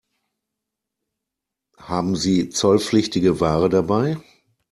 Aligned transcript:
Haben 1.77 2.15
Sie 2.15 2.49
zollpflichtige 2.49 3.39
Ware 3.39 3.69
dabei? 3.69 4.17